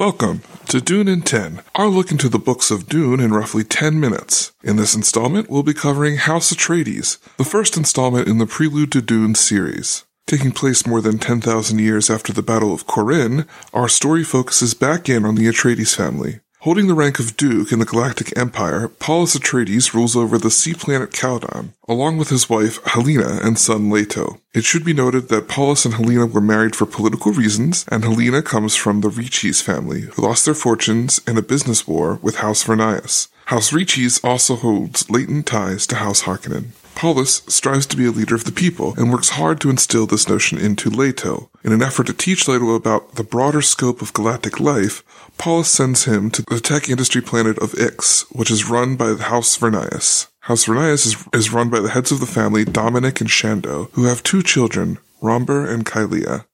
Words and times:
Welcome 0.00 0.40
to 0.68 0.80
Dune 0.80 1.08
in 1.08 1.20
10, 1.20 1.60
our 1.74 1.88
look 1.88 2.10
into 2.10 2.30
the 2.30 2.38
books 2.38 2.70
of 2.70 2.88
Dune 2.88 3.20
in 3.20 3.34
roughly 3.34 3.62
10 3.62 4.00
minutes. 4.00 4.50
In 4.64 4.76
this 4.76 4.94
installment, 4.94 5.50
we'll 5.50 5.62
be 5.62 5.74
covering 5.74 6.16
House 6.16 6.50
Atreides, 6.50 7.18
the 7.36 7.44
first 7.44 7.76
installment 7.76 8.26
in 8.26 8.38
the 8.38 8.46
Prelude 8.46 8.92
to 8.92 9.02
Dune 9.02 9.34
series. 9.34 10.06
Taking 10.26 10.52
place 10.52 10.86
more 10.86 11.02
than 11.02 11.18
10,000 11.18 11.78
years 11.78 12.08
after 12.08 12.32
the 12.32 12.40
Battle 12.40 12.72
of 12.72 12.86
Corrin, 12.86 13.46
our 13.74 13.90
story 13.90 14.24
focuses 14.24 14.72
back 14.72 15.10
in 15.10 15.26
on 15.26 15.34
the 15.34 15.46
Atreides 15.46 15.94
family. 15.94 16.40
Holding 16.64 16.88
the 16.88 16.94
rank 16.94 17.18
of 17.18 17.38
Duke 17.38 17.72
in 17.72 17.78
the 17.78 17.86
Galactic 17.86 18.36
Empire, 18.36 18.88
Paulus 18.88 19.34
Atreides 19.34 19.94
rules 19.94 20.14
over 20.14 20.36
the 20.36 20.50
sea 20.50 20.74
planet 20.74 21.10
Caladan, 21.10 21.72
along 21.88 22.18
with 22.18 22.28
his 22.28 22.50
wife 22.50 22.84
Helena 22.84 23.40
and 23.42 23.58
son 23.58 23.88
Leto. 23.88 24.42
It 24.52 24.64
should 24.64 24.84
be 24.84 24.92
noted 24.92 25.30
that 25.30 25.48
Paulus 25.48 25.86
and 25.86 25.94
Helena 25.94 26.26
were 26.26 26.42
married 26.42 26.76
for 26.76 26.84
political 26.84 27.32
reasons, 27.32 27.86
and 27.88 28.04
Helena 28.04 28.42
comes 28.42 28.76
from 28.76 29.00
the 29.00 29.08
Richese 29.08 29.62
family, 29.62 30.02
who 30.02 30.20
lost 30.20 30.44
their 30.44 30.52
fortunes 30.52 31.22
in 31.26 31.38
a 31.38 31.42
business 31.42 31.88
war 31.88 32.18
with 32.20 32.36
House 32.36 32.62
Vernius. 32.62 33.28
House 33.50 33.72
Richese 33.72 34.20
also 34.22 34.54
holds 34.54 35.10
latent 35.10 35.44
ties 35.44 35.84
to 35.88 35.96
House 35.96 36.22
Harkonnen. 36.22 36.66
Paulus 36.94 37.42
strives 37.48 37.84
to 37.86 37.96
be 37.96 38.06
a 38.06 38.12
leader 38.12 38.36
of 38.36 38.44
the 38.44 38.52
people 38.52 38.94
and 38.96 39.10
works 39.10 39.30
hard 39.30 39.60
to 39.60 39.70
instill 39.70 40.06
this 40.06 40.28
notion 40.28 40.56
into 40.56 40.88
Leto. 40.88 41.50
In 41.64 41.72
an 41.72 41.82
effort 41.82 42.06
to 42.06 42.12
teach 42.12 42.46
Leto 42.46 42.76
about 42.76 43.16
the 43.16 43.24
broader 43.24 43.60
scope 43.60 44.02
of 44.02 44.12
galactic 44.12 44.60
life, 44.60 45.02
Paulus 45.36 45.68
sends 45.68 46.04
him 46.04 46.30
to 46.30 46.42
the 46.42 46.60
tech 46.60 46.88
industry 46.88 47.20
planet 47.20 47.58
of 47.58 47.74
Ix, 47.74 48.22
which 48.30 48.52
is 48.52 48.70
run 48.70 48.94
by 48.94 49.14
the 49.14 49.24
House 49.24 49.56
Vernius. 49.56 50.28
House 50.42 50.66
Vernius 50.66 51.04
is, 51.04 51.16
is 51.32 51.52
run 51.52 51.70
by 51.70 51.80
the 51.80 51.90
heads 51.90 52.12
of 52.12 52.20
the 52.20 52.26
family, 52.26 52.64
Dominic 52.64 53.20
and 53.20 53.28
Shando, 53.28 53.90
who 53.94 54.04
have 54.04 54.22
two 54.22 54.44
children, 54.44 54.98
Rhombur 55.20 55.66
and 55.66 55.84
Kailea. 55.84 56.44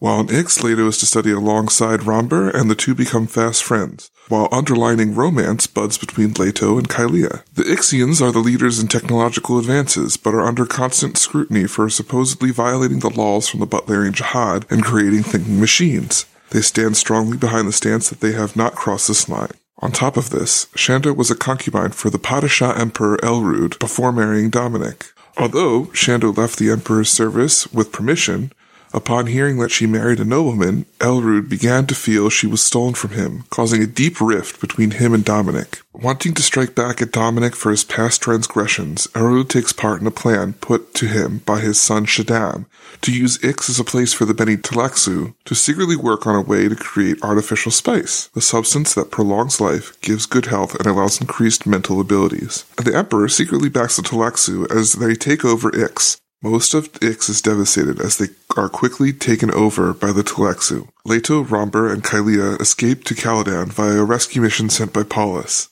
While 0.00 0.20
in 0.20 0.30
Ix, 0.30 0.62
Leto 0.62 0.86
is 0.86 0.98
to 0.98 1.06
study 1.06 1.32
alongside 1.32 2.04
Rhombur, 2.04 2.50
and 2.50 2.70
the 2.70 2.76
two 2.76 2.94
become 2.94 3.26
fast 3.26 3.64
friends, 3.64 4.12
while 4.28 4.48
underlining 4.52 5.16
romance 5.16 5.66
buds 5.66 5.98
between 5.98 6.34
Leto 6.34 6.78
and 6.78 6.88
Kailea. 6.88 7.42
The 7.54 7.64
Ixians 7.64 8.22
are 8.22 8.30
the 8.30 8.38
leaders 8.38 8.78
in 8.78 8.86
technological 8.86 9.58
advances, 9.58 10.16
but 10.16 10.34
are 10.34 10.46
under 10.46 10.66
constant 10.66 11.18
scrutiny 11.18 11.66
for 11.66 11.90
supposedly 11.90 12.52
violating 12.52 13.00
the 13.00 13.10
laws 13.10 13.48
from 13.48 13.58
the 13.58 13.66
Butlerian 13.66 14.12
Jihad 14.12 14.66
and 14.70 14.84
creating 14.84 15.24
thinking 15.24 15.58
machines. 15.58 16.26
They 16.50 16.60
stand 16.60 16.96
strongly 16.96 17.36
behind 17.36 17.66
the 17.66 17.72
stance 17.72 18.08
that 18.08 18.20
they 18.20 18.32
have 18.32 18.54
not 18.54 18.76
crossed 18.76 19.08
this 19.08 19.28
line. 19.28 19.50
On 19.80 19.90
top 19.90 20.16
of 20.16 20.30
this, 20.30 20.66
Shando 20.76 21.14
was 21.14 21.30
a 21.30 21.36
concubine 21.36 21.90
for 21.90 22.08
the 22.08 22.18
Padishah 22.18 22.78
Emperor 22.78 23.18
Elrood 23.24 23.78
before 23.80 24.12
marrying 24.12 24.50
Dominic. 24.50 25.06
Although 25.36 25.86
Shando 25.86 26.36
left 26.36 26.58
the 26.58 26.70
Emperor's 26.70 27.10
service 27.10 27.72
with 27.72 27.92
permission, 27.92 28.52
Upon 28.92 29.26
hearing 29.26 29.58
that 29.58 29.70
she 29.70 29.86
married 29.86 30.20
a 30.20 30.24
nobleman, 30.24 30.86
Elrood 31.00 31.48
began 31.48 31.86
to 31.86 31.94
feel 31.94 32.30
she 32.30 32.46
was 32.46 32.62
stolen 32.62 32.94
from 32.94 33.10
him, 33.10 33.44
causing 33.50 33.82
a 33.82 33.86
deep 33.86 34.20
rift 34.20 34.60
between 34.60 34.92
him 34.92 35.12
and 35.12 35.24
Dominic. 35.24 35.80
Wanting 35.92 36.34
to 36.34 36.42
strike 36.42 36.74
back 36.74 37.02
at 37.02 37.12
Dominic 37.12 37.54
for 37.54 37.70
his 37.70 37.84
past 37.84 38.22
transgressions, 38.22 39.08
Elrood 39.14 39.50
takes 39.50 39.72
part 39.72 40.00
in 40.00 40.06
a 40.06 40.12
plan 40.12 40.54
put 40.54 40.94
to 40.94 41.06
him 41.06 41.38
by 41.44 41.60
his 41.60 41.80
son 41.80 42.06
Shaddam 42.06 42.66
to 43.02 43.12
use 43.12 43.42
Ix 43.44 43.68
as 43.68 43.78
a 43.78 43.84
place 43.84 44.12
for 44.12 44.24
the 44.24 44.34
Bene 44.34 44.56
Tleilaxu 44.56 45.34
to 45.44 45.54
secretly 45.54 45.96
work 45.96 46.26
on 46.26 46.34
a 46.34 46.40
way 46.40 46.68
to 46.68 46.76
create 46.76 47.22
artificial 47.22 47.70
spice, 47.72 48.28
the 48.28 48.40
substance 48.40 48.94
that 48.94 49.10
prolongs 49.10 49.60
life, 49.60 50.00
gives 50.00 50.26
good 50.26 50.46
health, 50.46 50.74
and 50.74 50.86
allows 50.86 51.20
increased 51.20 51.66
mental 51.66 52.00
abilities. 52.00 52.64
The 52.76 52.96
Emperor 52.96 53.28
secretly 53.28 53.68
backs 53.68 53.96
the 53.96 54.02
Tleilaxu 54.02 54.70
as 54.74 54.94
they 54.94 55.14
take 55.14 55.44
over 55.44 55.74
Ix, 55.74 56.20
most 56.42 56.74
of 56.74 56.90
Ix 57.02 57.28
is 57.28 57.42
devastated 57.42 58.00
as 58.00 58.16
they 58.16 58.28
are 58.56 58.68
quickly 58.68 59.12
taken 59.12 59.50
over 59.52 59.92
by 59.92 60.12
the 60.12 60.22
Tleilaxu. 60.22 60.88
Leto, 61.04 61.42
Rhombur, 61.42 61.92
and 61.92 62.04
Kailea 62.04 62.60
escape 62.60 63.04
to 63.04 63.14
Caladan 63.14 63.72
via 63.72 64.00
a 64.00 64.04
rescue 64.04 64.42
mission 64.42 64.70
sent 64.70 64.92
by 64.92 65.02
Paulus. 65.02 65.68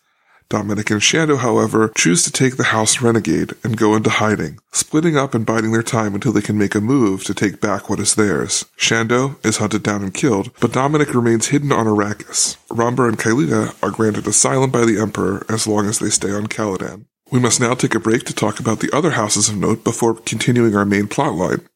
Dominic 0.49 0.91
and 0.91 1.01
Shando, 1.01 1.39
however, 1.39 1.91
choose 1.97 2.23
to 2.23 2.31
take 2.31 2.57
the 2.57 2.65
House 2.65 3.01
Renegade 3.01 3.55
and 3.65 3.77
go 3.77 3.97
into 3.97 4.11
hiding, 4.11 4.59
splitting 4.71 5.17
up 5.17 5.35
and 5.35 5.45
biding 5.45 5.73
their 5.73 5.83
time 5.83 6.15
until 6.15 6.33
they 6.33 6.41
can 6.41 6.57
make 6.57 6.77
a 6.77 6.81
move 6.81 7.25
to 7.25 7.35
take 7.35 7.61
back 7.61 7.91
what 7.91 7.99
is 7.99 8.15
theirs. 8.15 8.65
Shando 8.79 9.45
is 9.45 9.57
hunted 9.57 9.83
down 9.83 10.05
and 10.05 10.15
killed, 10.15 10.53
but 10.61 10.73
Dominic 10.73 11.15
remains 11.15 11.49
hidden 11.49 11.73
on 11.73 11.87
Arrakis. 11.87 12.57
Rhombur 12.71 13.09
and 13.09 13.19
Kailea 13.19 13.75
are 13.83 13.91
granted 13.91 14.29
asylum 14.29 14.71
by 14.71 14.85
the 14.85 15.01
Emperor 15.01 15.45
as 15.49 15.67
long 15.67 15.89
as 15.89 15.99
they 15.99 16.11
stay 16.11 16.31
on 16.31 16.47
Caladan. 16.47 17.07
We 17.29 17.41
must 17.41 17.61
now 17.61 17.75
take 17.75 17.97
a 17.97 18.01
break 18.01 18.23
to 18.25 18.35
talk 18.35 18.61
about 18.61 18.79
the 18.79 18.95
other 18.97 19.11
houses 19.11 19.49
of 19.49 19.57
note 19.57 19.83
before 19.83 20.15
continuing 20.15 20.77
our 20.77 20.85
main 20.85 21.09
plotline. 21.09 21.67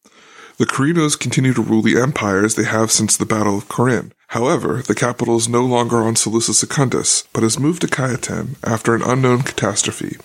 The 0.59 0.67
Corrinos 0.67 1.19
continue 1.19 1.53
to 1.55 1.63
rule 1.63 1.83
the 1.83 2.01
empire 2.01 2.45
as 2.45 2.55
they 2.55 2.65
have 2.65 2.93
since 2.93 3.17
the 3.17 3.27
Battle 3.27 3.59
of 3.59 3.67
Corrin. 3.69 4.13
However, 4.29 4.81
the 4.81 4.95
capital 4.95 5.37
is 5.37 5.49
no 5.49 5.65
longer 5.65 6.03
on 6.03 6.15
Salusa 6.15 6.55
Secundus, 6.55 7.25
but 7.33 7.43
has 7.43 7.59
moved 7.59 7.81
to 7.81 7.89
Kaitain 7.89 8.57
after 8.63 8.95
an 8.95 9.03
unknown 9.03 9.43
catastrophe. 9.43 10.19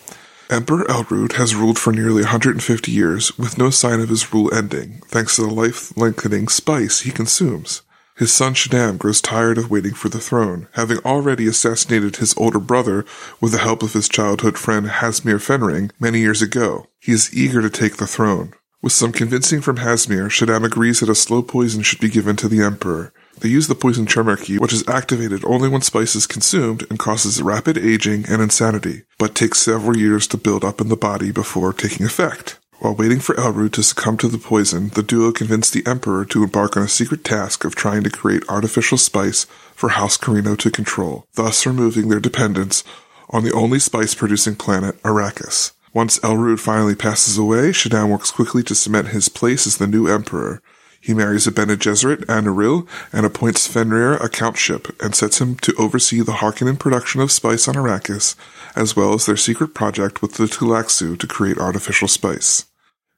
Emperor 0.51 0.85
Elrood 0.91 1.33
has 1.33 1.55
ruled 1.55 1.79
for 1.79 1.91
nearly 1.91 2.21
150 2.21 2.91
years, 2.91 3.35
with 3.35 3.57
no 3.57 3.71
sign 3.71 3.99
of 3.99 4.09
his 4.09 4.31
rule 4.31 4.53
ending, 4.53 5.01
thanks 5.07 5.37
to 5.37 5.41
the 5.41 5.49
life-lengthening 5.49 6.49
spice 6.49 6.99
he 6.99 7.09
consumes. 7.09 7.81
His 8.17 8.31
son 8.31 8.53
Shaddam 8.53 8.97
grows 8.97 9.19
tired 9.19 9.57
of 9.57 9.69
waiting 9.69 9.93
for 9.93 10.07
the 10.07 10.21
throne, 10.21 10.69
having 10.71 10.99
already 10.99 11.47
assassinated 11.47 12.15
his 12.15 12.33
older 12.37 12.59
brother 12.59 13.05
with 13.41 13.51
the 13.51 13.57
help 13.57 13.83
of 13.83 13.91
his 13.91 14.07
childhood 14.07 14.57
friend 14.57 14.87
Hasimir 14.87 15.37
Fenring 15.37 15.91
many 15.99 16.19
years 16.19 16.41
ago. 16.41 16.87
He 17.01 17.11
is 17.11 17.35
eager 17.35 17.61
to 17.61 17.69
take 17.69 17.97
the 17.97 18.07
throne. 18.07 18.53
With 18.81 18.93
some 18.93 19.11
convincing 19.11 19.59
from 19.59 19.77
Hasimir, 19.77 20.29
Shaddam 20.29 20.63
agrees 20.63 21.01
that 21.01 21.09
a 21.09 21.15
slow 21.15 21.41
poison 21.41 21.81
should 21.81 21.99
be 21.99 22.07
given 22.07 22.37
to 22.37 22.47
the 22.47 22.61
Emperor. 22.61 23.11
They 23.41 23.49
use 23.49 23.67
the 23.67 23.75
poison 23.75 24.05
Chaumurky, 24.05 24.61
which 24.61 24.71
is 24.71 24.87
activated 24.87 25.43
only 25.43 25.67
when 25.67 25.81
spice 25.81 26.15
is 26.15 26.25
consumed 26.25 26.85
and 26.89 26.97
causes 26.97 27.41
rapid 27.41 27.77
aging 27.77 28.25
and 28.29 28.41
insanity, 28.41 29.03
but 29.17 29.35
takes 29.35 29.59
several 29.59 29.97
years 29.97 30.25
to 30.27 30.37
build 30.37 30.63
up 30.63 30.79
in 30.79 30.87
the 30.87 30.95
body 30.95 31.31
before 31.31 31.73
taking 31.73 32.05
effect. 32.05 32.59
While 32.79 32.95
waiting 32.95 33.19
for 33.19 33.39
Elrood 33.39 33.73
to 33.73 33.83
succumb 33.83 34.17
to 34.17 34.27
the 34.27 34.37
poison, 34.37 34.89
the 34.89 35.01
duo 35.01 35.31
convince 35.31 35.69
the 35.69 35.85
Emperor 35.87 36.25
to 36.25 36.43
embark 36.43 36.75
on 36.75 36.83
a 36.83 36.87
secret 36.87 37.23
task 37.23 37.63
of 37.63 37.73
trying 37.73 38.03
to 38.03 38.09
create 38.09 38.43
artificial 38.49 38.97
spice 38.97 39.45
for 39.73 39.89
House 39.89 40.17
Corrino 40.17 40.57
to 40.57 40.69
control, 40.69 41.25
thus 41.35 41.65
removing 41.65 42.09
their 42.09 42.19
dependence 42.19 42.83
on 43.29 43.43
the 43.43 43.53
only 43.53 43.79
spice-producing 43.79 44.55
planet, 44.57 45.01
Arrakis. 45.03 45.71
Once 45.93 46.21
Elrood 46.23 46.59
finally 46.59 46.95
passes 46.95 47.37
away, 47.37 47.69
Shaddam 47.71 48.09
works 48.09 48.29
quickly 48.29 48.61
to 48.63 48.75
cement 48.75 49.07
his 49.07 49.29
place 49.29 49.65
as 49.65 49.77
the 49.77 49.87
new 49.87 50.07
Emperor. 50.07 50.61
He 51.05 51.13
marries 51.13 51.45
a 51.45 51.51
Bene 51.51 51.75
Gesserit, 51.75 52.25
Anirul, 52.25 52.87
and 53.13 53.27
appoints 53.27 53.67
Fenring 53.67 54.19
a 54.23 54.27
countship, 54.27 54.87
and 54.99 55.13
sets 55.13 55.39
him 55.39 55.55
to 55.57 55.75
oversee 55.77 56.21
the 56.21 56.39
Harkonnen 56.41 56.79
production 56.79 57.21
of 57.21 57.31
spice 57.31 57.67
on 57.67 57.75
Arrakis, 57.75 58.35
as 58.75 58.95
well 58.95 59.13
as 59.13 59.27
their 59.27 59.37
secret 59.37 59.75
project 59.75 60.23
with 60.23 60.33
the 60.33 60.45
Tleilaxu 60.45 61.15
to 61.19 61.27
create 61.27 61.59
artificial 61.59 62.07
spice. 62.07 62.65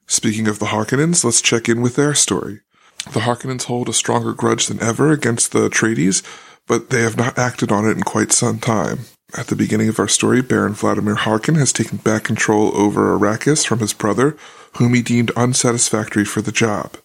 Speaking 0.06 0.48
of 0.48 0.58
the 0.58 0.66
Harkonnens, 0.66 1.24
let's 1.24 1.40
check 1.40 1.66
in 1.66 1.80
with 1.80 1.96
their 1.96 2.12
story. 2.12 2.60
The 3.14 3.20
Harkonnens 3.20 3.64
hold 3.64 3.88
a 3.88 3.94
stronger 3.94 4.34
grudge 4.34 4.66
than 4.66 4.82
ever 4.82 5.10
against 5.10 5.52
the 5.52 5.70
Atreides, 5.70 6.22
but 6.66 6.90
they 6.90 7.00
have 7.00 7.16
not 7.16 7.38
acted 7.38 7.72
on 7.72 7.86
it 7.86 7.96
in 7.96 8.02
quite 8.02 8.32
some 8.32 8.58
time. 8.58 9.06
At 9.34 9.46
the 9.46 9.56
beginning 9.56 9.88
of 9.88 9.98
our 9.98 10.08
story, 10.08 10.42
Baron 10.42 10.74
Vladimir 10.74 11.14
Harkonnen 11.14 11.58
has 11.58 11.72
taken 11.72 11.96
back 11.96 12.24
control 12.24 12.70
over 12.76 13.18
Arrakis 13.18 13.66
from 13.66 13.78
his 13.78 13.94
brother, 13.94 14.36
whom 14.76 14.92
he 14.92 15.00
deemed 15.00 15.30
unsatisfactory 15.36 16.26
for 16.26 16.42
the 16.42 16.52
job. 16.52 16.98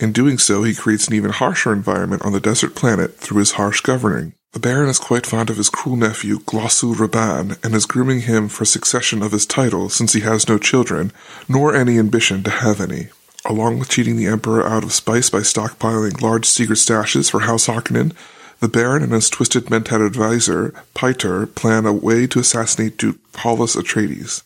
In 0.00 0.12
doing 0.12 0.38
so, 0.38 0.62
he 0.62 0.74
creates 0.74 1.08
an 1.08 1.14
even 1.14 1.32
harsher 1.32 1.72
environment 1.72 2.24
on 2.24 2.32
the 2.32 2.40
desert 2.40 2.76
planet 2.76 3.16
through 3.16 3.40
his 3.40 3.52
harsh 3.52 3.80
governing. 3.80 4.34
The 4.52 4.60
Baron 4.60 4.88
is 4.88 4.98
quite 4.98 5.26
fond 5.26 5.50
of 5.50 5.56
his 5.56 5.68
cruel 5.68 5.96
nephew, 5.96 6.38
Glossu 6.38 6.94
Rabban, 6.94 7.62
and 7.64 7.74
is 7.74 7.84
grooming 7.84 8.22
him 8.22 8.48
for 8.48 8.64
succession 8.64 9.22
of 9.22 9.32
his 9.32 9.44
title 9.44 9.88
since 9.88 10.12
he 10.12 10.20
has 10.20 10.48
no 10.48 10.56
children, 10.56 11.12
nor 11.48 11.74
any 11.74 11.98
ambition 11.98 12.42
to 12.44 12.50
have 12.50 12.80
any. 12.80 13.08
Along 13.44 13.78
with 13.78 13.88
cheating 13.88 14.16
the 14.16 14.26
Emperor 14.26 14.66
out 14.66 14.84
of 14.84 14.92
spice 14.92 15.30
by 15.30 15.40
stockpiling 15.40 16.20
large 16.22 16.46
secret 16.46 16.76
stashes 16.76 17.30
for 17.30 17.40
House 17.40 17.66
Harkonnen, 17.66 18.14
the 18.60 18.68
Baron 18.68 19.02
and 19.02 19.12
his 19.12 19.28
twisted 19.28 19.66
mentat 19.66 20.04
advisor, 20.04 20.74
Piter, 20.94 21.46
plan 21.46 21.86
a 21.86 21.92
way 21.92 22.26
to 22.28 22.40
assassinate 22.40 22.96
Duke 22.96 23.18
Paulus 23.32 23.76
Atreides. 23.76 24.42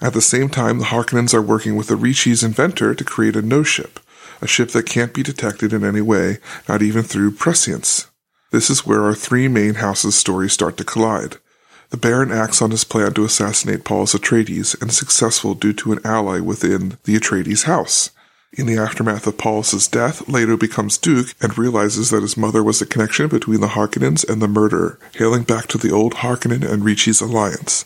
At 0.00 0.14
the 0.14 0.22
same 0.22 0.48
time, 0.48 0.78
the 0.78 0.86
Harkonnens 0.86 1.34
are 1.34 1.42
working 1.42 1.76
with 1.76 1.88
the 1.88 1.96
Richese 1.96 2.42
inventor 2.42 2.94
to 2.94 3.04
create 3.04 3.36
a 3.36 3.42
no-ship, 3.42 4.00
a 4.40 4.46
ship 4.46 4.70
that 4.70 4.86
can't 4.86 5.14
be 5.14 5.22
detected 5.22 5.72
in 5.72 5.84
any 5.84 6.00
way, 6.00 6.38
not 6.68 6.82
even 6.82 7.02
through 7.02 7.32
prescience. 7.32 8.10
This 8.50 8.70
is 8.70 8.86
where 8.86 9.02
our 9.04 9.14
three 9.14 9.48
main 9.48 9.74
houses' 9.74 10.16
stories 10.16 10.52
start 10.52 10.76
to 10.78 10.84
collide. 10.84 11.36
The 11.90 11.96
Baron 11.96 12.30
acts 12.30 12.62
on 12.62 12.70
his 12.70 12.84
plan 12.84 13.14
to 13.14 13.24
assassinate 13.24 13.84
Paulus 13.84 14.14
Atreides 14.14 14.80
and 14.80 14.90
is 14.90 14.96
successful 14.96 15.54
due 15.54 15.72
to 15.74 15.92
an 15.92 16.00
ally 16.04 16.40
within 16.40 16.98
the 17.04 17.16
Atreides 17.16 17.64
house. 17.64 18.10
In 18.52 18.66
the 18.66 18.78
aftermath 18.78 19.28
of 19.28 19.38
Paulus's 19.38 19.86
death, 19.86 20.28
Leto 20.28 20.56
becomes 20.56 20.98
Duke 20.98 21.34
and 21.40 21.56
realizes 21.56 22.10
that 22.10 22.22
his 22.22 22.36
mother 22.36 22.64
was 22.64 22.80
the 22.80 22.86
connection 22.86 23.28
between 23.28 23.60
the 23.60 23.68
Harkonnens 23.68 24.28
and 24.28 24.42
the 24.42 24.48
murderer, 24.48 24.98
hailing 25.14 25.44
back 25.44 25.68
to 25.68 25.78
the 25.78 25.92
old 25.92 26.14
Harkonnen 26.14 26.68
and 26.68 26.84
Richese 26.84 27.20
alliance. 27.20 27.84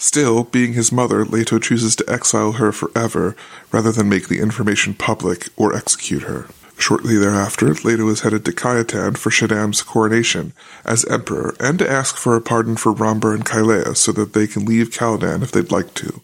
Still, 0.00 0.44
being 0.44 0.72
his 0.72 0.90
mother, 0.90 1.26
Leto 1.26 1.58
chooses 1.58 1.94
to 1.96 2.10
exile 2.10 2.52
her 2.52 2.72
forever 2.72 3.36
rather 3.70 3.92
than 3.92 4.08
make 4.08 4.28
the 4.28 4.40
information 4.40 4.94
public 4.94 5.50
or 5.58 5.76
execute 5.76 6.22
her. 6.22 6.48
Shortly 6.78 7.18
thereafter, 7.18 7.74
Leto 7.74 8.08
is 8.08 8.22
headed 8.22 8.46
to 8.46 8.52
Kaitain 8.52 9.18
for 9.18 9.28
Shaddam's 9.28 9.82
coronation 9.82 10.54
as 10.86 11.04
emperor 11.04 11.54
and 11.60 11.78
to 11.78 11.88
ask 11.88 12.16
for 12.16 12.34
a 12.34 12.40
pardon 12.40 12.76
for 12.76 12.94
Rhombur 12.94 13.34
and 13.34 13.44
Kailea 13.44 13.94
so 13.94 14.10
that 14.12 14.32
they 14.32 14.46
can 14.46 14.64
leave 14.64 14.88
Caladan 14.88 15.42
if 15.42 15.52
they'd 15.52 15.70
like 15.70 15.92
to. 15.96 16.22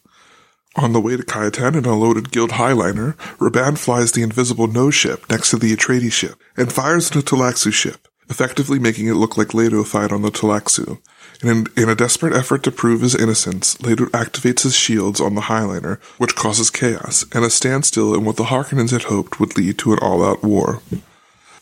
On 0.76 0.94
the 0.94 1.00
way 1.00 1.18
to 1.18 1.22
Kaitain 1.22 1.76
in 1.76 1.84
a 1.84 1.94
loaded 1.94 2.30
Guild 2.30 2.52
Highliner, 2.52 3.14
Rabban 3.36 3.76
flies 3.76 4.12
the 4.12 4.22
invisible 4.22 4.68
no-ship 4.68 5.28
next 5.28 5.50
to 5.50 5.58
the 5.58 5.76
Atreides 5.76 6.12
ship 6.12 6.40
and 6.56 6.72
fires 6.72 7.10
the 7.10 7.20
Tleilaxu 7.20 7.74
ship, 7.74 8.08
effectively 8.28 8.78
making 8.78 9.06
it 9.06 9.14
look 9.14 9.36
like 9.36 9.54
Leto 9.54 9.84
fired 9.84 10.12
on 10.12 10.22
the 10.22 10.30
Tleilaxu. 10.30 10.98
In, 11.42 11.66
in 11.76 11.88
a 11.88 11.94
desperate 11.94 12.34
effort 12.34 12.62
to 12.64 12.70
prove 12.70 13.02
his 13.02 13.14
innocence, 13.14 13.80
Leto 13.82 14.06
activates 14.06 14.62
his 14.62 14.74
shields 14.74 15.20
on 15.20 15.34
the 15.34 15.42
Highliner, 15.42 16.00
which 16.18 16.34
causes 16.34 16.70
chaos 16.70 17.24
and 17.32 17.44
a 17.44 17.50
standstill 17.50 18.14
in 18.14 18.24
what 18.24 18.36
the 18.36 18.44
Harkonnens 18.44 18.90
had 18.90 19.04
hoped 19.04 19.38
would 19.38 19.56
lead 19.56 19.78
to 19.78 19.92
an 19.92 19.98
all-out 20.00 20.42
war. 20.42 20.80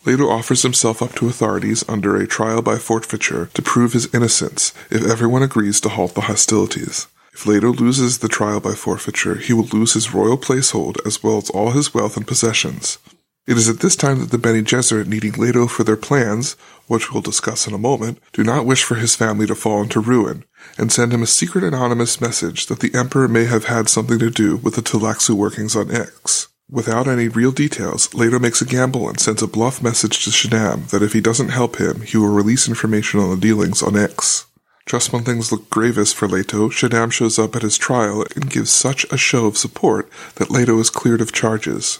Leto 0.06 0.28
offers 0.28 0.62
himself 0.62 1.00
up 1.00 1.14
to 1.14 1.28
authorities 1.28 1.84
under 1.88 2.16
a 2.16 2.26
trial 2.26 2.61
by 2.61 2.76
forfeiture 2.76 3.46
to 3.55 3.62
prove 3.62 3.94
his 3.94 4.12
innocence 4.14 4.72
if 4.90 5.02
everyone 5.02 5.43
agrees 5.43 5.81
to 5.81 5.88
halt 5.88 6.14
the 6.14 6.22
hostilities. 6.22 7.06
If 7.32 7.46
Leto 7.46 7.72
loses 7.72 8.19
the 8.19 8.28
trial 8.28 8.60
by 8.60 8.75
forfeiture, 8.75 9.37
he 9.37 9.52
will 9.52 9.64
lose 9.64 9.94
his 9.94 10.14
royal 10.14 10.38
placehold 10.38 11.05
as 11.06 11.22
well 11.22 11.38
as 11.38 11.50
all 11.50 11.70
his 11.72 11.93
wealth 11.93 12.17
and 12.17 12.26
possessions. 12.26 12.99
It 13.46 13.58
is 13.58 13.69
at 13.69 13.81
this 13.81 13.94
time 13.94 14.20
that 14.20 14.31
the 14.31 14.38
Bene 14.38 14.62
Gesserit, 14.62 15.06
needing 15.06 15.32
Leto 15.32 15.67
for 15.67 15.85
their 15.85 15.99
plans, 15.99 16.55
which 16.87 17.12
we'll 17.12 17.20
discuss 17.20 17.67
in 17.67 17.75
a 17.75 17.79
moment, 17.79 18.19
do 18.32 18.43
not 18.43 18.64
wish 18.64 18.82
for 18.82 18.94
his 18.94 19.14
family 19.14 19.46
to 19.46 19.55
fall 19.55 19.82
into 19.82 20.00
ruin, 20.00 20.44
and 20.79 20.91
send 20.91 21.12
him 21.12 21.23
a 21.23 21.26
secret 21.26 21.62
anonymous 21.62 22.23
message 22.23 22.67
that 22.67 22.81
the 22.81 22.94
Emperor 22.94 23.29
may 23.29 23.44
have 23.44 23.67
had 23.67 23.91
something 23.91 24.19
to 24.19 24.31
do 24.31 24.56
with 24.56 24.76
the 24.76 24.81
Tleilaxu 24.82 25.35
workings 25.35 25.76
on 25.76 25.91
Ix. 25.91 26.49
Without 26.70 27.06
any 27.06 27.29
real 27.29 27.52
details, 27.52 28.14
Leto 28.14 28.38
makes 28.38 28.62
a 28.62 28.64
gamble 28.64 29.11
and 29.11 29.20
sends 29.20 29.43
a 29.43 29.46
bluff 29.46 29.82
message 29.82 30.25
to 30.25 30.31
Shaddam 30.31 30.88
that 30.88 31.02
if 31.02 31.12
he 31.12 31.20
doesn't 31.20 31.50
help 31.50 31.76
him, 31.76 32.00
he 32.00 32.17
will 32.17 32.29
release 32.29 32.67
information 32.67 33.20
on 33.20 33.29
the 33.29 33.37
dealings 33.37 33.82
on 33.82 33.94
Ix. 33.94 34.46
Just 34.87 35.12
when 35.12 35.23
things 35.23 35.52
look 35.52 35.69
gravest 35.69 36.17
for 36.17 36.29
Leto, 36.29 36.70
Shaddam 36.70 37.12
shows 37.12 37.38
up 37.38 37.55
at 37.55 37.62
his 37.62 37.76
trial 37.76 38.25
and 38.35 38.50
gives 38.50 38.70
such 38.70 39.05
a 39.12 39.19
show 39.19 39.44
of 39.44 39.58
support 39.58 40.11
that 40.37 40.50
Leto 40.50 40.79
is 40.79 40.88
cleared 40.88 41.20
of 41.20 41.32
charges. 41.32 41.99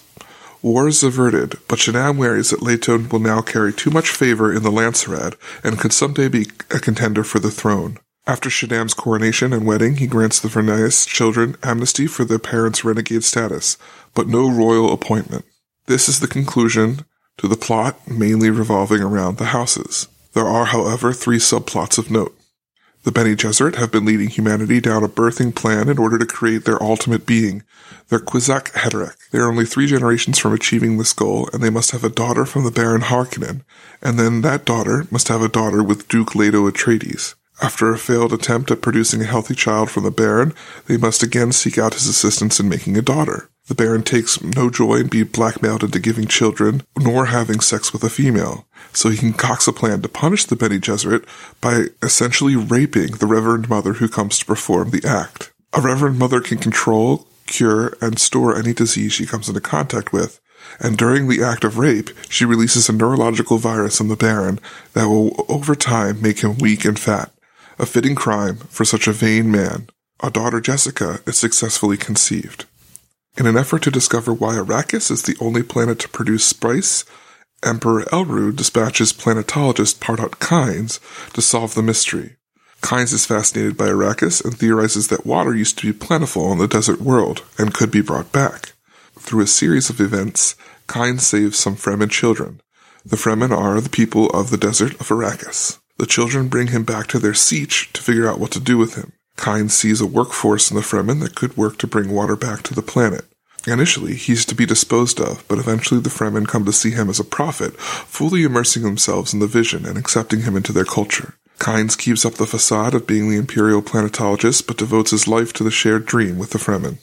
War 0.65 0.89
is 0.89 1.03
averted, 1.03 1.59
but 1.69 1.79
Shaddam 1.79 2.17
worries 2.17 2.49
that 2.49 2.63
Leto 2.63 2.97
will 2.97 3.19
now 3.19 3.43
carry 3.43 3.71
too 3.71 3.91
much 3.91 4.09
favor 4.09 4.51
in 4.51 4.63
the 4.63 4.71
Landsraad 4.71 5.35
and 5.63 5.79
could 5.79 5.93
someday 5.93 6.27
be 6.27 6.47
a 6.71 6.81
contender 6.81 7.23
for 7.23 7.39
the 7.39 7.51
throne. 7.51 7.99
After 8.27 8.49
Shaddam's 8.49 8.95
coronation 8.95 9.53
and 9.53 9.67
wedding, 9.67 9.97
he 9.97 10.07
grants 10.07 10.41
the 10.41 10.49
Vernius 10.49 11.05
children 11.05 11.57
amnesty 11.63 12.07
for 12.07 12.25
their 12.25 12.39
parents' 12.39 12.83
renegade 12.83 13.25
status, 13.25 13.77
but 14.15 14.27
no 14.27 14.51
royal 14.51 14.91
appointment. 14.91 15.45
This 15.85 16.09
is 16.09 16.21
the 16.21 16.27
conclusion 16.27 17.05
to 17.37 17.47
the 17.47 17.57
plot 17.59 17.99
mainly 18.09 18.49
revolving 18.49 19.03
around 19.03 19.37
the 19.37 19.53
houses. 19.53 20.09
There 20.33 20.49
are, 20.49 20.65
however, 20.65 21.13
three 21.13 21.41
subplots 21.41 21.99
of 21.99 22.11
note. 22.11 22.35
The 23.05 23.13
Bene 23.13 23.37
Gesserit 23.37 23.75
have 23.75 23.91
been 23.91 24.07
leading 24.07 24.31
humanity 24.31 24.81
down 24.81 25.05
a 25.05 25.09
birthing 25.09 25.55
plan 25.55 25.91
in 25.91 25.99
order 25.99 26.19
to 26.19 26.25
create 26.25 26.65
their 26.65 26.83
ultimate 26.83 27.27
being, 27.27 27.63
their 28.09 28.19
Kwisatz 28.19 28.71
Haderach. 28.73 29.17
They 29.31 29.41
are 29.41 29.51
only 29.51 29.67
three 29.67 29.87
generations 29.87 30.39
from 30.39 30.55
achieving 30.55 30.97
this 30.97 31.13
goal, 31.13 31.51
and 31.53 31.63
they 31.63 31.69
must 31.69 31.91
have 31.91 32.03
a 32.03 32.09
daughter 32.09 32.47
from 32.47 32.65
the 32.65 32.71
Baron 32.71 33.03
Harkonnen, 33.03 33.61
and 34.01 34.19
then 34.19 34.41
that 34.41 34.65
daughter 34.65 35.07
must 35.11 35.29
have 35.29 35.43
a 35.43 35.51
daughter 35.51 35.83
with 35.83 36.09
Duke 36.09 36.35
Leto 36.35 36.67
Atreides. 36.67 37.35
After 37.63 37.93
a 37.93 37.99
failed 37.99 38.33
attempt 38.33 38.71
at 38.71 38.81
producing 38.81 39.21
a 39.21 39.27
healthy 39.27 39.55
child 39.55 39.91
from 39.91 40.05
the 40.05 40.11
Baron, 40.11 40.55
they 40.87 40.97
must 40.97 41.23
again 41.23 41.53
seek 41.53 41.77
out 41.77 41.93
his 41.93 42.07
assistance 42.07 42.59
in 42.59 42.71
making 42.71 42.97
a 42.97 43.03
daughter. 43.03 43.51
The 43.67 43.75
Baron 43.75 44.03
takes 44.03 44.43
no 44.43 44.69
joy 44.69 44.97
in 44.97 45.09
being 45.09 45.27
blackmailed 45.27 45.83
into 45.83 45.99
giving 45.99 46.27
children, 46.27 46.83
nor 46.99 47.27
having 47.27 47.61
sex 47.61 47.93
with 47.93 48.05
a 48.05 48.11
female 48.11 48.67
so 48.97 49.11
he 49.11 49.19
concocts 49.19 49.67
a 49.67 49.73
plan 49.73 50.03
to 50.03 50.09
punish 50.09 50.45
the 50.45 50.57
Bene 50.57 50.79
Gesserit 50.79 51.25
by 51.61 51.87
essentially 52.03 52.57
raping 52.57 53.13
the 53.13 53.27
Reverend 53.27 53.69
Mother 53.69 53.95
who 53.95 54.09
comes 54.09 54.39
to 54.39 54.47
perform 54.47 54.91
the 54.91 55.07
act. 55.07 55.53
A 55.73 55.81
Reverend 55.81 56.19
Mother 56.19 56.41
can 56.41 56.59
control, 56.59 57.27
cure, 57.47 57.97
and 58.01 58.19
store 58.19 58.57
any 58.57 58.73
disease 58.73 59.13
she 59.13 59.27
comes 59.27 59.49
into 59.49 59.61
contact 59.61 60.13
with, 60.13 60.41
and 60.81 60.97
during 60.97 61.29
the 61.29 61.43
act 61.43 61.65
of 61.65 61.79
rape, 61.79 62.11
she 62.29 62.45
releases 62.45 62.89
a 62.89 62.93
neurological 62.93 63.59
virus 63.59 64.01
in 64.01 64.09
the 64.09 64.17
Baron 64.17 64.61
that 64.93 65.09
will 65.09 65.45
over 65.49 65.75
time 65.75 66.23
make 66.23 66.41
him 66.41 66.59
weak 66.59 66.85
and 66.85 66.99
fat. 66.99 67.33
A 67.79 67.87
fitting 67.87 68.15
crime 68.15 68.57
for 68.69 68.85
such 68.85 69.09
a 69.09 69.13
vain 69.13 69.51
man. 69.51 69.89
A 70.23 70.31
daughter 70.31 70.61
Jessica 70.61 71.21
is 71.27 71.37
successfully 71.37 71.97
conceived. 71.97 72.67
In 73.37 73.47
an 73.47 73.57
effort 73.57 73.83
to 73.83 73.91
discover 73.91 74.33
why 74.33 74.55
Arrakis 74.55 75.11
is 75.11 75.23
the 75.23 75.37
only 75.41 75.63
planet 75.63 75.99
to 76.01 76.09
produce 76.09 76.45
spice, 76.45 77.05
Emperor 77.65 78.05
Elrood 78.13 78.57
dispatches 78.57 79.13
planetologist 79.13 79.99
Pardot 79.99 80.39
Kynes 80.39 81.01
to 81.33 81.43
solve 81.43 81.75
the 81.75 81.83
mystery. 81.83 82.37
Kynes 82.81 83.13
is 83.13 83.27
fascinated 83.27 83.77
by 83.77 83.89
Arrakis 83.89 84.45
and 84.45 84.57
theorizes 84.57 85.09
that 85.09 85.27
water 85.27 85.55
used 85.55 85.79
to 85.79 85.87
be 85.91 85.99
plentiful 85.99 86.47
on 86.47 86.59
the 86.59 86.69
desert 86.69 87.01
world 87.01 87.43
and 87.59 87.75
could 87.75 87.91
be 87.91 88.03
brought 88.03 88.31
back. 88.31 88.75
Through 89.19 89.43
a 89.43 89.47
series 89.47 89.91
of 89.91 90.01
events, 90.01 90.55
Kynes 90.87 91.23
saves 91.23 91.59
some 91.59 91.77
Fremen 91.77 92.11
children. 92.11 92.61
The 93.05 93.17
Fremen 93.17 93.51
are 93.51 93.81
the 93.81 93.89
people 93.89 94.29
of 94.31 94.51
the 94.51 94.59
desert 94.59 94.93
of 95.01 95.09
Arrakis. 95.09 95.79
The 95.97 96.07
children 96.07 96.49
bring 96.49 96.69
him 96.69 96.85
back 96.85 97.07
to 97.09 97.19
their 97.19 97.33
sietch 97.33 97.91
to 97.93 98.03
figure 98.03 98.29
out 98.29 98.39
what 98.39 98.51
to 98.53 98.61
do 98.61 98.77
with 98.77 98.95
him. 98.97 99.13
Kynes 99.37 99.73
sees 99.73 100.01
a 100.01 100.07
workforce 100.07 100.71
in 100.71 100.77
the 100.77 100.83
Fremen 100.83 101.21
that 101.21 101.35
could 101.35 101.57
work 101.57 101.79
to 101.79 101.87
bring 101.87 102.11
water 102.11 102.37
back 102.37 102.63
to 102.65 102.75
the 102.75 102.83
planet. 102.83 103.25
Initially, 103.67 104.15
he's 104.15 104.45
to 104.47 104.55
be 104.55 104.67
disposed 104.67 105.21
of, 105.21 105.47
but 105.49 105.59
eventually 105.59 106.01
the 106.01 106.11
Fremen 106.11 106.47
come 106.47 106.65
to 106.67 106.73
see 106.73 106.91
him 106.91 107.09
as 107.09 107.19
a 107.19 107.25
prophet, 107.25 107.79
fully 107.81 108.45
immersing 108.45 108.83
themselves 108.83 109.33
in 109.33 109.41
the 109.41 109.47
vision 109.47 109.87
and 109.87 109.97
accepting 109.97 110.43
him 110.43 110.57
into 110.57 110.73
their 110.73 110.85
culture. 110.85 111.35
Kynes 111.59 111.97
keeps 111.97 112.25
up 112.25 112.35
the 112.35 112.47
facade 112.47 112.95
of 112.95 113.07
being 113.07 113.31
the 113.31 113.39
imperial 113.39 113.81
planetologist, 113.81 114.67
but 114.67 114.77
devotes 114.77 115.13
his 115.13 115.27
life 115.27 115.53
to 115.55 115.65
the 115.65 115.71
shared 115.71 116.05
dream 116.05 116.37
with 116.39 116.51
the 116.51 116.59
Fremen. 116.59 116.99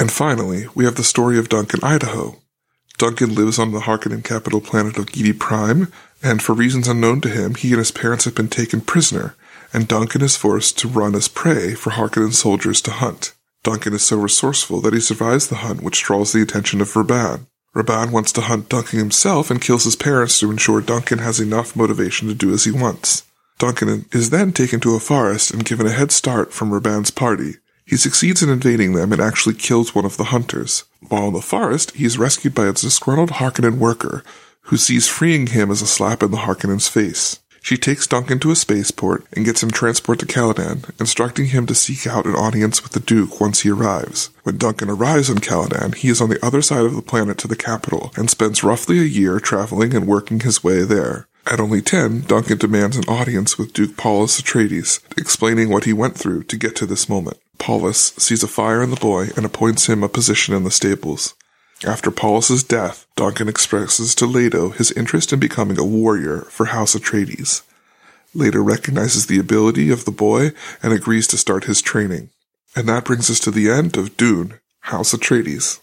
And 0.00 0.10
finally, 0.10 0.66
we 0.74 0.84
have 0.84 0.96
the 0.96 1.04
story 1.04 1.38
of 1.38 1.48
Duncan 1.48 1.80
Idaho. 1.82 2.36
Duncan 2.98 3.34
lives 3.34 3.58
on 3.58 3.72
the 3.72 3.80
Harkonnen 3.80 4.24
capital 4.24 4.60
planet 4.60 4.96
of 4.96 5.06
Giedi 5.06 5.38
Prime, 5.38 5.92
and 6.22 6.42
for 6.42 6.54
reasons 6.54 6.88
unknown 6.88 7.20
to 7.20 7.28
him, 7.28 7.54
he 7.54 7.70
and 7.70 7.78
his 7.78 7.90
parents 7.90 8.24
have 8.24 8.34
been 8.34 8.48
taken 8.48 8.80
prisoner, 8.80 9.34
and 9.72 9.88
Duncan 9.88 10.22
is 10.22 10.36
forced 10.36 10.78
to 10.78 10.88
run 10.88 11.14
as 11.14 11.28
prey 11.28 11.74
for 11.74 11.90
Harkonnen 11.90 12.32
soldiers 12.32 12.80
to 12.82 12.90
hunt. 12.90 13.34
Duncan 13.62 13.94
is 13.94 14.02
so 14.02 14.16
resourceful 14.16 14.80
that 14.80 14.92
he 14.92 15.00
survives 15.00 15.48
the 15.48 15.56
hunt, 15.56 15.82
which 15.82 16.02
draws 16.02 16.32
the 16.32 16.42
attention 16.42 16.80
of 16.80 16.92
Rabban. 16.94 17.46
Rabban 17.74 18.10
wants 18.10 18.32
to 18.32 18.42
hunt 18.42 18.68
Duncan 18.68 18.98
himself 18.98 19.50
and 19.50 19.60
kills 19.60 19.84
his 19.84 19.96
parents 19.96 20.38
to 20.40 20.50
ensure 20.50 20.80
Duncan 20.80 21.18
has 21.18 21.40
enough 21.40 21.74
motivation 21.74 22.28
to 22.28 22.34
do 22.34 22.52
as 22.52 22.64
he 22.64 22.70
wants. 22.70 23.24
Duncan 23.58 24.06
is 24.12 24.30
then 24.30 24.52
taken 24.52 24.80
to 24.80 24.96
a 24.96 25.00
forest 25.00 25.52
and 25.52 25.64
given 25.64 25.86
a 25.86 25.92
head 25.92 26.10
start 26.10 26.52
from 26.52 26.70
Rabban's 26.70 27.10
party. 27.10 27.54
He 27.86 27.96
succeeds 27.96 28.42
in 28.42 28.50
invading 28.50 28.92
them 28.92 29.12
and 29.12 29.20
actually 29.20 29.54
kills 29.54 29.94
one 29.94 30.04
of 30.04 30.16
the 30.16 30.24
hunters. 30.24 30.84
While 31.08 31.28
in 31.28 31.34
the 31.34 31.40
forest, 31.40 31.92
he 31.92 32.04
is 32.04 32.18
rescued 32.18 32.54
by 32.54 32.66
a 32.66 32.72
disgruntled 32.72 33.30
Harkonnen 33.30 33.78
worker, 33.78 34.24
who 34.62 34.76
sees 34.76 35.08
freeing 35.08 35.48
him 35.48 35.70
as 35.70 35.82
a 35.82 35.86
slap 35.86 36.22
in 36.22 36.30
the 36.30 36.38
Harkonnen's 36.38 36.88
face. 36.88 37.40
She 37.62 37.76
takes 37.76 38.08
Duncan 38.08 38.40
to 38.40 38.50
a 38.50 38.56
spaceport 38.56 39.24
and 39.32 39.44
gets 39.44 39.62
him 39.62 39.70
transported 39.70 40.28
to 40.28 40.34
Caladan, 40.34 40.90
instructing 40.98 41.46
him 41.46 41.64
to 41.66 41.76
seek 41.76 42.08
out 42.08 42.26
an 42.26 42.34
audience 42.34 42.82
with 42.82 42.90
the 42.90 43.00
Duke 43.00 43.40
once 43.40 43.60
he 43.60 43.70
arrives. 43.70 44.30
When 44.42 44.58
Duncan 44.58 44.90
arrives 44.90 45.30
on 45.30 45.38
Caladan, 45.38 45.94
he 45.94 46.08
is 46.08 46.20
on 46.20 46.28
the 46.28 46.44
other 46.44 46.60
side 46.60 46.84
of 46.84 46.96
the 46.96 47.02
planet 47.02 47.38
to 47.38 47.48
the 47.48 47.54
capital 47.54 48.12
and 48.16 48.28
spends 48.28 48.64
roughly 48.64 48.98
a 48.98 49.04
year 49.04 49.38
traveling 49.38 49.94
and 49.94 50.08
working 50.08 50.40
his 50.40 50.64
way 50.64 50.82
there. 50.82 51.28
At 51.46 51.60
only 51.60 51.82
10, 51.82 52.22
Duncan 52.22 52.58
demands 52.58 52.96
an 52.96 53.04
audience 53.08 53.56
with 53.58 53.72
Duke 53.72 53.96
Paulus 53.96 54.40
Atreides, 54.40 55.00
explaining 55.16 55.70
what 55.70 55.84
he 55.84 55.92
went 55.92 56.16
through 56.16 56.44
to 56.44 56.56
get 56.56 56.74
to 56.76 56.86
this 56.86 57.08
moment. 57.08 57.38
Paulus 57.58 58.12
sees 58.18 58.42
a 58.42 58.48
fire 58.48 58.82
in 58.82 58.90
the 58.90 58.96
boy 58.96 59.28
and 59.36 59.46
appoints 59.46 59.88
him 59.88 60.02
a 60.02 60.08
position 60.08 60.54
in 60.54 60.64
the 60.64 60.70
stables. 60.70 61.34
After 61.84 62.12
Paulus's 62.12 62.62
death, 62.62 63.06
Duncan 63.16 63.48
expresses 63.48 64.14
to 64.14 64.26
Leto 64.26 64.70
his 64.70 64.92
interest 64.92 65.32
in 65.32 65.40
becoming 65.40 65.78
a 65.78 65.84
warrior 65.84 66.42
for 66.42 66.66
House 66.66 66.94
Atreides. 66.94 67.62
Leto 68.34 68.60
recognizes 68.60 69.26
the 69.26 69.40
ability 69.40 69.90
of 69.90 70.04
the 70.04 70.12
boy 70.12 70.52
and 70.80 70.92
agrees 70.92 71.26
to 71.28 71.36
start 71.36 71.64
his 71.64 71.82
training. 71.82 72.30
And 72.76 72.88
that 72.88 73.04
brings 73.04 73.28
us 73.30 73.40
to 73.40 73.50
the 73.50 73.68
end 73.68 73.96
of 73.96 74.16
Dune, 74.16 74.60
House 74.82 75.12
Atreides. 75.12 75.80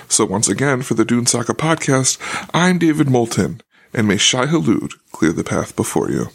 So 0.10 0.25
once 0.25 0.48
again, 0.48 0.81
for 0.81 0.93
the 0.93 1.03
Dune 1.05 1.25
Saga 1.25 1.53
podcast, 1.53 2.17
I'm 2.53 2.79
David 2.79 3.10
Moulton, 3.10 3.62
and 3.93 4.07
may 4.07 4.15
Shai 4.17 4.46
Hulud 4.46 4.93
clear 5.12 5.34
the 5.34 5.43
path 5.43 5.75
before 5.75 6.10
you. 6.10 6.29